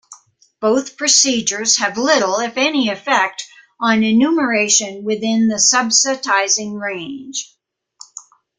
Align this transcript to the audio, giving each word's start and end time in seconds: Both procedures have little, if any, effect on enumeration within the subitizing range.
Both 0.59 0.97
procedures 0.97 1.77
have 1.77 1.95
little, 1.95 2.39
if 2.39 2.57
any, 2.57 2.89
effect 2.89 3.45
on 3.79 4.03
enumeration 4.03 5.03
within 5.03 5.47
the 5.47 5.57
subitizing 5.57 6.73
range. 6.73 7.55